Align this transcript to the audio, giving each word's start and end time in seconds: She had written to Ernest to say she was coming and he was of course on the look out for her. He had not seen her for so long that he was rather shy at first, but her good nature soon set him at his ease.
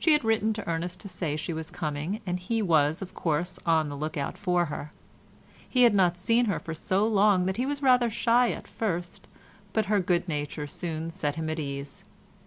She 0.00 0.14
had 0.14 0.24
written 0.24 0.54
to 0.54 0.66
Ernest 0.66 1.00
to 1.00 1.08
say 1.10 1.36
she 1.36 1.52
was 1.52 1.70
coming 1.70 2.22
and 2.24 2.40
he 2.40 2.62
was 2.62 3.02
of 3.02 3.12
course 3.12 3.58
on 3.66 3.90
the 3.90 3.96
look 3.98 4.16
out 4.16 4.38
for 4.38 4.64
her. 4.72 4.90
He 5.68 5.82
had 5.82 5.94
not 5.94 6.16
seen 6.16 6.46
her 6.46 6.58
for 6.58 6.72
so 6.72 7.06
long 7.06 7.44
that 7.44 7.58
he 7.58 7.66
was 7.66 7.82
rather 7.82 8.08
shy 8.08 8.50
at 8.52 8.66
first, 8.66 9.28
but 9.74 9.84
her 9.92 10.00
good 10.00 10.26
nature 10.26 10.66
soon 10.66 11.10
set 11.10 11.34
him 11.34 11.50
at 11.50 11.58
his 11.58 11.66
ease. 11.66 12.04